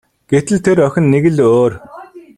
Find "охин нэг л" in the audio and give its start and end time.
0.87-1.37